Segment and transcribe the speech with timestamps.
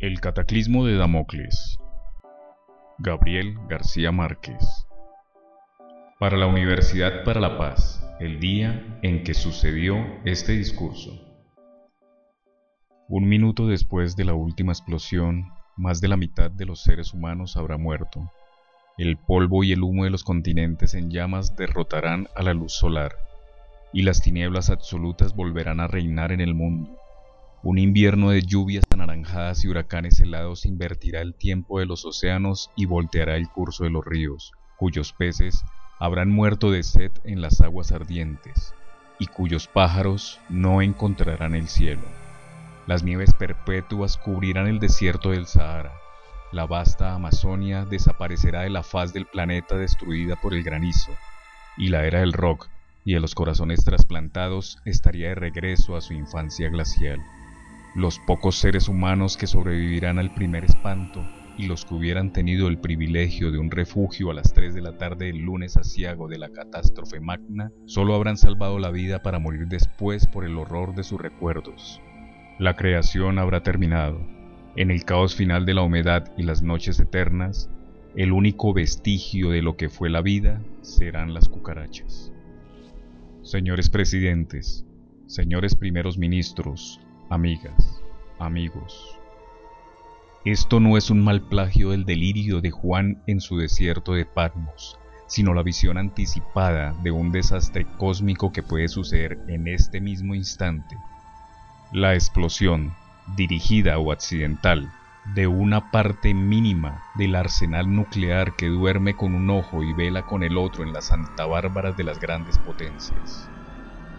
[0.00, 1.80] El cataclismo de Damocles.
[2.98, 4.86] Gabriel García Márquez.
[6.20, 11.20] Para la Universidad para la Paz, el día en que sucedió este discurso.
[13.08, 15.46] Un minuto después de la última explosión,
[15.76, 18.30] más de la mitad de los seres humanos habrá muerto.
[18.98, 23.16] El polvo y el humo de los continentes en llamas derrotarán a la luz solar,
[23.92, 26.96] y las tinieblas absolutas volverán a reinar en el mundo.
[27.60, 32.86] Un invierno de lluvias anaranjadas y huracanes helados invertirá el tiempo de los océanos y
[32.86, 35.64] volteará el curso de los ríos, cuyos peces
[35.98, 38.74] habrán muerto de sed en las aguas ardientes,
[39.18, 42.02] y cuyos pájaros no encontrarán el cielo.
[42.86, 45.92] Las nieves perpetuas cubrirán el desierto del Sahara.
[46.52, 51.10] La vasta Amazonia desaparecerá de la faz del planeta destruida por el granizo,
[51.76, 52.68] y la era del rock
[53.04, 57.20] y de los corazones trasplantados estaría de regreso a su infancia glacial.
[57.94, 61.24] Los pocos seres humanos que sobrevivirán al primer espanto
[61.56, 64.96] y los que hubieran tenido el privilegio de un refugio a las 3 de la
[64.96, 69.66] tarde del lunes asiago de la catástrofe magna, solo habrán salvado la vida para morir
[69.66, 72.00] después por el horror de sus recuerdos.
[72.58, 74.20] La creación habrá terminado.
[74.76, 77.70] En el caos final de la humedad y las noches eternas,
[78.14, 82.32] el único vestigio de lo que fue la vida serán las cucarachas.
[83.42, 84.86] Señores presidentes,
[85.26, 88.02] señores primeros ministros, amigas,
[88.38, 89.18] amigos,
[90.44, 94.98] esto no es un mal plagio del delirio de Juan en su desierto de Patmos,
[95.26, 100.96] sino la visión anticipada de un desastre cósmico que puede suceder en este mismo instante.
[101.92, 102.94] La explosión,
[103.36, 104.90] dirigida o accidental,
[105.34, 110.42] de una parte mínima del arsenal nuclear que duerme con un ojo y vela con
[110.42, 113.50] el otro en las Santa Bárbaras de las grandes potencias.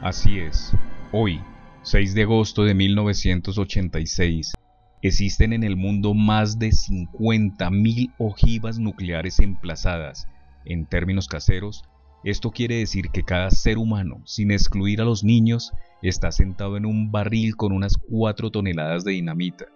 [0.01, 0.75] Así es,
[1.11, 1.41] hoy,
[1.83, 4.53] 6 de agosto de 1986,
[5.01, 10.27] Existen en el mundo más de 50.000 ojivas nucleares emplazadas.
[10.65, 11.85] En términos caseros,
[12.25, 15.71] esto quiere decir que cada ser humano, sin excluir a los niños,
[16.01, 19.67] está sentado en un barril con unas 4 toneladas de dinamita,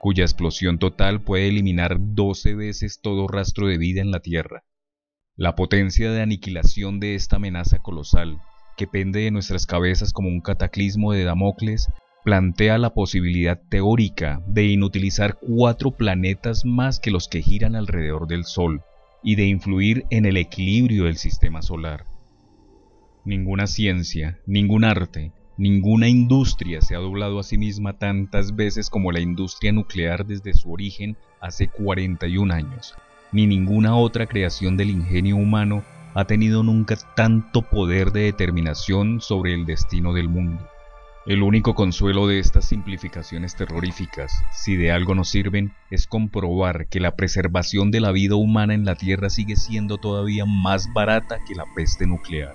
[0.00, 4.64] cuya explosión total puede eliminar 12 veces todo rastro de vida en la Tierra.
[5.36, 8.40] La potencia de aniquilación de esta amenaza colosal,
[8.76, 11.88] que pende de nuestras cabezas como un cataclismo de Damocles,
[12.24, 18.44] plantea la posibilidad teórica de inutilizar cuatro planetas más que los que giran alrededor del
[18.44, 18.82] Sol
[19.22, 22.04] y de influir en el equilibrio del sistema solar.
[23.24, 29.12] Ninguna ciencia, ningún arte, ninguna industria se ha doblado a sí misma tantas veces como
[29.12, 32.94] la industria nuclear desde su origen hace 41 años,
[33.32, 39.52] ni ninguna otra creación del ingenio humano ha tenido nunca tanto poder de determinación sobre
[39.52, 40.64] el destino del mundo.
[41.26, 47.00] El único consuelo de estas simplificaciones terroríficas, si de algo nos sirven, es comprobar que
[47.00, 51.54] la preservación de la vida humana en la Tierra sigue siendo todavía más barata que
[51.54, 52.54] la peste nuclear.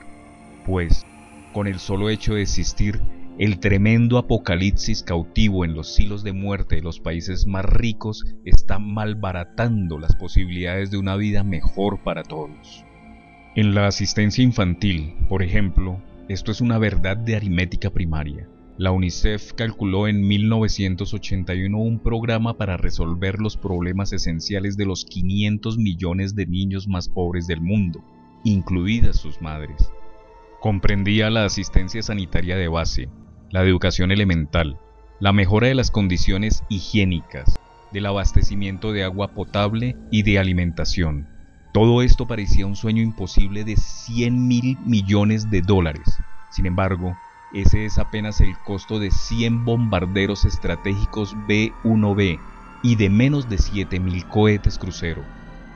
[0.65, 1.05] Pues,
[1.51, 3.01] con el solo hecho de existir,
[3.39, 8.77] el tremendo apocalipsis cautivo en los silos de muerte de los países más ricos está
[8.77, 12.85] malbaratando las posibilidades de una vida mejor para todos.
[13.59, 18.47] En la asistencia infantil, por ejemplo, esto es una verdad de aritmética primaria.
[18.77, 25.77] La UNICEF calculó en 1981 un programa para resolver los problemas esenciales de los 500
[25.77, 28.01] millones de niños más pobres del mundo,
[28.45, 29.91] incluidas sus madres.
[30.61, 33.09] Comprendía la asistencia sanitaria de base,
[33.51, 34.79] la educación elemental,
[35.19, 37.59] la mejora de las condiciones higiénicas,
[37.91, 41.38] del abastecimiento de agua potable y de alimentación.
[41.79, 46.17] Todo esto parecía un sueño imposible de 100 mil millones de dólares.
[46.51, 47.15] Sin embargo,
[47.53, 52.37] ese es apenas el costo de 100 bombarderos estratégicos B-1B
[52.83, 55.23] y de menos de 7.000 cohetes crucero,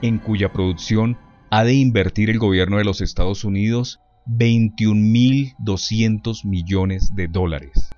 [0.01, 1.17] en cuya producción
[1.49, 7.91] ha de invertir el gobierno de los Estados Unidos 21.200 millones de dólares.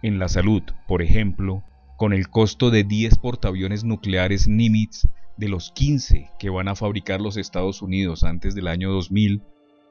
[0.00, 1.62] En la salud, por ejemplo,
[1.98, 5.04] con el costo de 10 portaaviones nucleares Nimitz
[5.36, 9.42] de los 15 que van a fabricar los Estados Unidos antes del año 2000,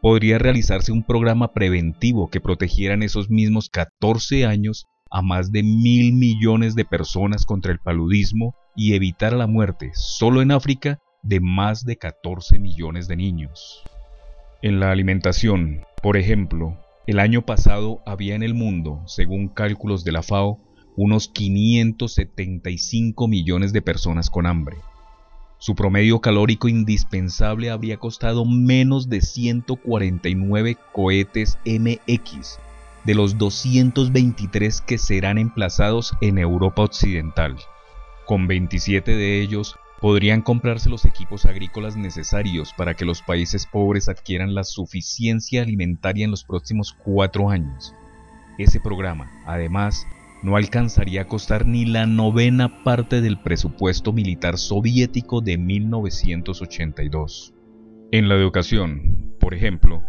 [0.02, 5.64] podría realizarse un programa preventivo que protegiera en esos mismos 14 años a más de
[5.64, 11.40] mil millones de personas contra el paludismo y evitar la muerte solo en África de
[11.40, 13.84] más de 14 millones de niños.
[14.62, 20.14] En la alimentación, por ejemplo, el año pasado había en el mundo, según cálculos de
[20.14, 20.60] la FAO,
[20.96, 24.78] unos 575 millones de personas con hambre.
[25.64, 32.60] Su promedio calórico indispensable habría costado menos de 149 cohetes MX,
[33.06, 37.56] de los 223 que serán emplazados en Europa Occidental.
[38.26, 44.10] Con 27 de ellos podrían comprarse los equipos agrícolas necesarios para que los países pobres
[44.10, 47.96] adquieran la suficiencia alimentaria en los próximos cuatro años.
[48.58, 50.06] Ese programa, además,
[50.44, 57.54] no alcanzaría a costar ni la novena parte del presupuesto militar soviético de 1982.
[58.12, 60.04] En la educación, por ejemplo,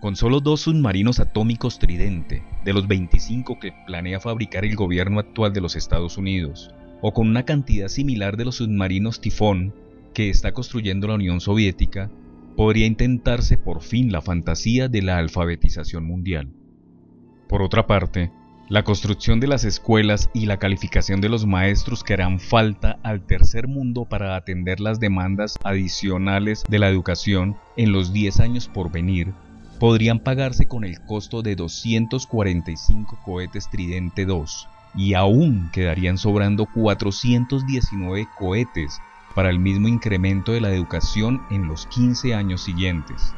[0.00, 5.52] con solo dos submarinos atómicos Tridente, de los 25 que planea fabricar el gobierno actual
[5.52, 9.72] de los Estados Unidos, o con una cantidad similar de los submarinos Tifón
[10.12, 12.10] que está construyendo la Unión Soviética,
[12.56, 16.48] podría intentarse por fin la fantasía de la alfabetización mundial.
[17.48, 18.32] Por otra parte,
[18.68, 23.24] la construcción de las escuelas y la calificación de los maestros que harán falta al
[23.24, 28.90] tercer mundo para atender las demandas adicionales de la educación en los 10 años por
[28.90, 29.32] venir,
[29.78, 38.26] podrían pagarse con el costo de 245 cohetes Tridente 2, y aún quedarían sobrando 419
[38.36, 38.98] cohetes
[39.36, 43.32] para el mismo incremento de la educación en los 15 años siguientes.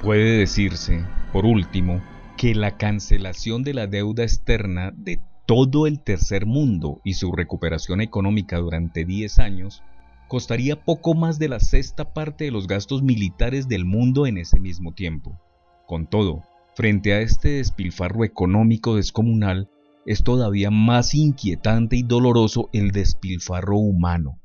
[0.00, 2.00] Puede decirse, por último,
[2.40, 8.00] que la cancelación de la deuda externa de todo el tercer mundo y su recuperación
[8.00, 9.82] económica durante 10 años
[10.26, 14.58] costaría poco más de la sexta parte de los gastos militares del mundo en ese
[14.58, 15.38] mismo tiempo.
[15.86, 16.42] Con todo,
[16.74, 19.68] frente a este despilfarro económico descomunal,
[20.06, 24.39] es todavía más inquietante y doloroso el despilfarro humano.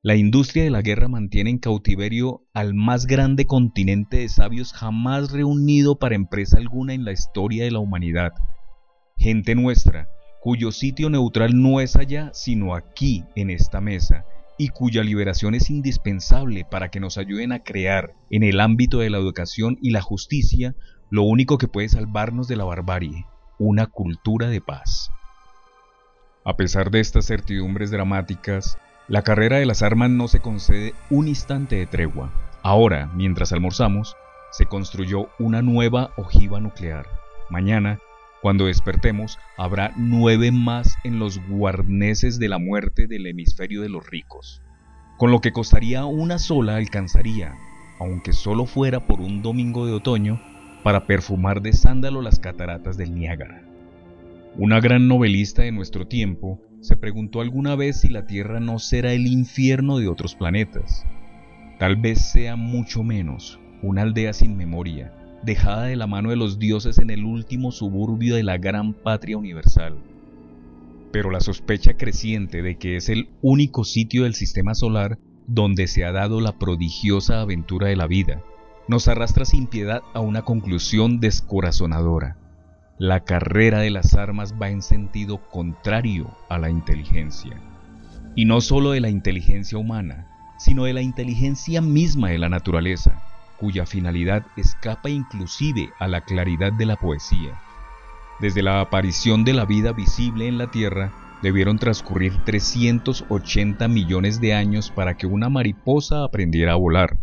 [0.00, 5.32] La industria de la guerra mantiene en cautiverio al más grande continente de sabios jamás
[5.32, 8.32] reunido para empresa alguna en la historia de la humanidad.
[9.16, 10.08] Gente nuestra,
[10.40, 14.24] cuyo sitio neutral no es allá, sino aquí, en esta mesa,
[14.56, 19.10] y cuya liberación es indispensable para que nos ayuden a crear, en el ámbito de
[19.10, 20.76] la educación y la justicia,
[21.10, 23.26] lo único que puede salvarnos de la barbarie,
[23.58, 25.10] una cultura de paz.
[26.44, 31.28] A pesar de estas certidumbres dramáticas, la carrera de las armas no se concede un
[31.28, 32.30] instante de tregua.
[32.62, 34.16] Ahora, mientras almorzamos,
[34.50, 37.06] se construyó una nueva ojiva nuclear.
[37.48, 38.00] Mañana,
[38.42, 44.06] cuando despertemos, habrá nueve más en los guarneses de la muerte del hemisferio de los
[44.06, 44.60] ricos.
[45.16, 47.54] Con lo que costaría una sola alcanzaría,
[47.98, 50.40] aunque solo fuera por un domingo de otoño,
[50.84, 53.62] para perfumar de sándalo las cataratas del Niágara.
[54.56, 59.12] Una gran novelista de nuestro tiempo se preguntó alguna vez si la Tierra no será
[59.12, 61.04] el infierno de otros planetas.
[61.78, 66.58] Tal vez sea mucho menos una aldea sin memoria, dejada de la mano de los
[66.58, 69.96] dioses en el último suburbio de la gran patria universal.
[71.12, 76.04] Pero la sospecha creciente de que es el único sitio del sistema solar donde se
[76.04, 78.42] ha dado la prodigiosa aventura de la vida,
[78.88, 82.36] nos arrastra sin piedad a una conclusión descorazonadora
[82.98, 87.56] la carrera de las armas va en sentido contrario a la inteligencia.
[88.34, 90.26] Y no solo de la inteligencia humana,
[90.58, 93.22] sino de la inteligencia misma de la naturaleza,
[93.56, 97.60] cuya finalidad escapa inclusive a la claridad de la poesía.
[98.40, 104.54] Desde la aparición de la vida visible en la Tierra, debieron transcurrir 380 millones de
[104.54, 107.16] años para que una mariposa aprendiera a volar,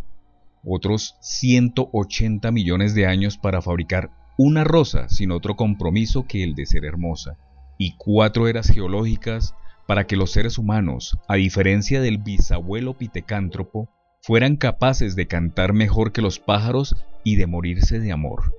[0.63, 6.65] otros 180 millones de años para fabricar una rosa sin otro compromiso que el de
[6.65, 7.37] ser hermosa,
[7.77, 9.55] y cuatro eras geológicas
[9.87, 13.89] para que los seres humanos, a diferencia del bisabuelo pitecántropo,
[14.21, 18.55] fueran capaces de cantar mejor que los pájaros y de morirse de amor.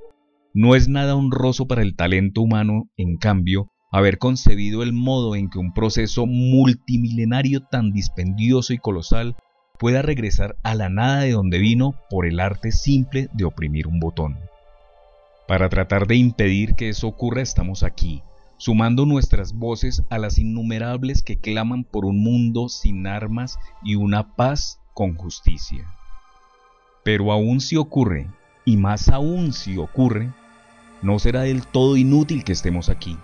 [0.54, 5.50] No es nada honroso para el talento humano, en cambio, haber concebido el modo en
[5.50, 9.36] que un proceso multimilenario tan dispendioso y colosal
[9.78, 14.00] pueda regresar a la nada de donde vino por el arte simple de oprimir un
[14.00, 14.38] botón.
[15.46, 18.22] Para tratar de impedir que eso ocurra estamos aquí,
[18.56, 24.34] sumando nuestras voces a las innumerables que claman por un mundo sin armas y una
[24.34, 25.86] paz con justicia.
[27.04, 28.28] Pero aún si ocurre,
[28.64, 30.32] y más aún si ocurre,
[31.00, 33.16] no será del todo inútil que estemos aquí.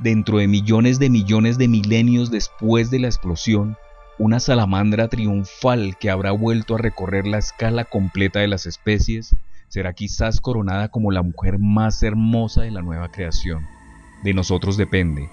[0.00, 3.76] Dentro de millones de millones de milenios después de la explosión,
[4.18, 9.36] una salamandra triunfal que habrá vuelto a recorrer la escala completa de las especies
[9.72, 13.64] será quizás coronada como la mujer más hermosa de la nueva creación.
[14.22, 15.30] De nosotros depende,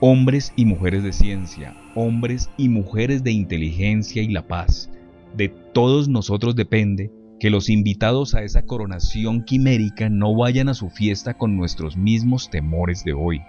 [0.00, 4.92] hombres y mujeres de ciencia, hombres y mujeres de inteligencia y la paz.
[5.36, 10.88] De todos nosotros depende que los invitados a esa coronación quimérica no vayan a su
[10.88, 13.40] fiesta con nuestros mismos temores de hoy.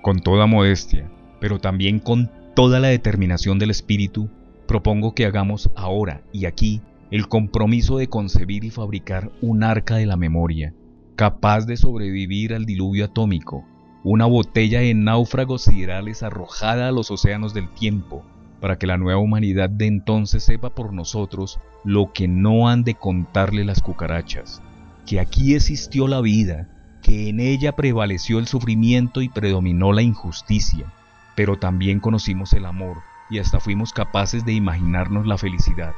[0.00, 1.10] Con toda modestia,
[1.42, 4.30] pero también con toda la determinación del espíritu,
[4.66, 6.80] propongo que hagamos ahora y aquí
[7.10, 10.74] el compromiso de concebir y fabricar un arca de la memoria,
[11.16, 13.64] capaz de sobrevivir al diluvio atómico,
[14.02, 18.24] una botella de náufragos siderales arrojada a los océanos del tiempo,
[18.60, 22.94] para que la nueva humanidad de entonces sepa por nosotros lo que no han de
[22.94, 24.62] contarle las cucarachas,
[25.06, 26.68] que aquí existió la vida,
[27.02, 30.92] que en ella prevaleció el sufrimiento y predominó la injusticia,
[31.36, 32.98] pero también conocimos el amor
[33.30, 35.94] y hasta fuimos capaces de imaginarnos la felicidad,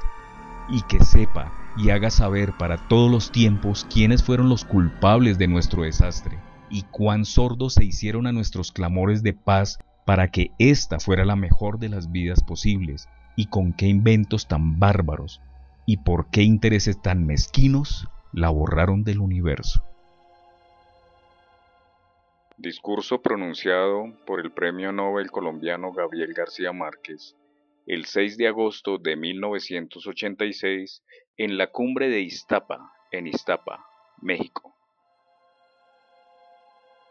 [0.69, 5.47] y que sepa y haga saber para todos los tiempos quiénes fueron los culpables de
[5.47, 6.39] nuestro desastre,
[6.71, 11.37] y cuán sordos se hicieron a nuestros clamores de paz para que ésta fuera la
[11.37, 15.43] mejor de las vidas posibles, y con qué inventos tan bárbaros,
[15.85, 19.83] y por qué intereses tan mezquinos la borraron del universo.
[22.57, 27.37] Discurso pronunciado por el Premio Nobel colombiano Gabriel García Márquez
[27.87, 31.03] el 6 de agosto de 1986
[31.37, 33.87] en la cumbre de Iztapa, en Iztapa,
[34.21, 34.75] México.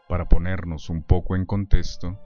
[0.08, 2.18] Para ponernos un poco en contexto,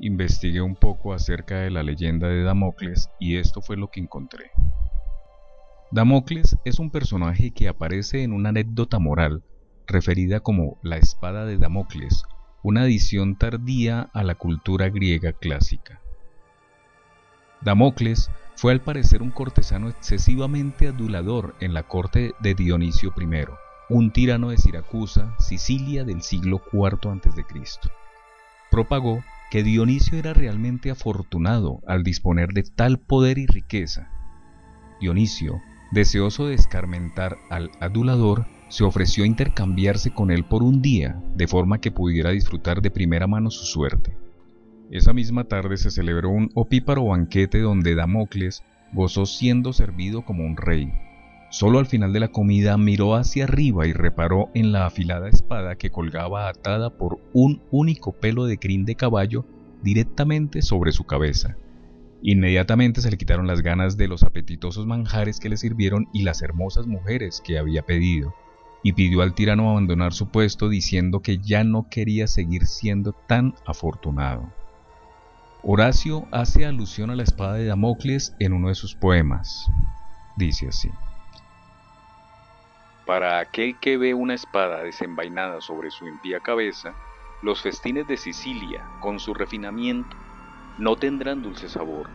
[0.00, 4.50] investigué un poco acerca de la leyenda de Damocles y esto fue lo que encontré.
[5.90, 9.42] Damocles es un personaje que aparece en una anécdota moral
[9.86, 12.22] referida como la espada de Damocles
[12.62, 16.02] una adición tardía a la cultura griega clásica.
[17.60, 23.46] Damocles fue al parecer un cortesano excesivamente adulador en la corte de Dionisio I,
[23.88, 27.44] un tirano de Siracusa, Sicilia del siglo IV a.C.
[28.70, 34.08] Propagó que Dionisio era realmente afortunado al disponer de tal poder y riqueza.
[35.00, 35.60] Dionisio,
[35.92, 41.48] deseoso de escarmentar al adulador, se ofreció a intercambiarse con él por un día, de
[41.48, 44.16] forma que pudiera disfrutar de primera mano su suerte.
[44.90, 48.62] Esa misma tarde se celebró un opíparo banquete donde Damocles
[48.94, 50.90] gozó siendo servido como un rey.
[51.50, 55.76] Solo al final de la comida miró hacia arriba y reparó en la afilada espada
[55.76, 59.44] que colgaba atada por un único pelo de crin de caballo
[59.82, 61.56] directamente sobre su cabeza.
[62.22, 66.40] Inmediatamente se le quitaron las ganas de los apetitosos manjares que le sirvieron y las
[66.40, 68.34] hermosas mujeres que había pedido
[68.82, 73.54] y pidió al tirano abandonar su puesto diciendo que ya no quería seguir siendo tan
[73.66, 74.52] afortunado.
[75.62, 79.66] Horacio hace alusión a la espada de Damocles en uno de sus poemas.
[80.36, 80.88] Dice así.
[83.04, 86.94] Para aquel que ve una espada desenvainada sobre su impía cabeza,
[87.42, 90.16] los festines de Sicilia, con su refinamiento,
[90.78, 92.08] no tendrán dulce sabor,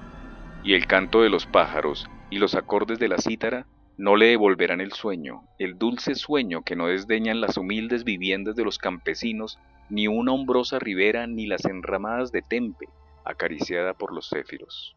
[0.64, 4.80] y el canto de los pájaros y los acordes de la cítara no le devolverán
[4.80, 9.60] el sueño, el dulce sueño que no desdeñan las humildes viviendas de los campesinos,
[9.90, 12.88] ni una hombrosa ribera, ni las enramadas de Tempe,
[13.26, 14.96] acariciada por los céfiros.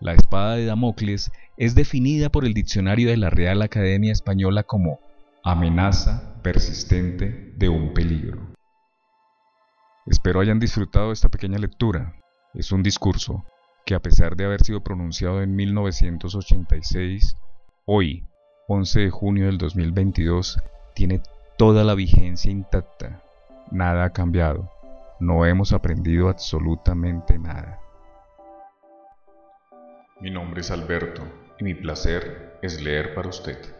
[0.00, 5.00] La espada de Damocles es definida por el diccionario de la Real Academia Española como
[5.42, 8.54] amenaza persistente de un peligro.
[10.06, 12.14] Espero hayan disfrutado esta pequeña lectura.
[12.54, 13.44] Es un discurso
[13.84, 17.36] que a pesar de haber sido pronunciado en 1986,
[17.84, 18.24] hoy,
[18.68, 20.60] 11 de junio del 2022,
[20.94, 21.22] tiene
[21.56, 23.22] toda la vigencia intacta.
[23.70, 24.70] Nada ha cambiado.
[25.20, 27.80] No hemos aprendido absolutamente nada.
[30.20, 31.22] Mi nombre es Alberto
[31.58, 33.77] y mi placer es leer para usted.